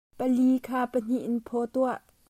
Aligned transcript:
Pali 0.17 0.47
kha 0.65 0.81
pahnih 0.91 1.25
in 1.29 1.37
phaw 1.47 1.65
tuah. 1.73 1.99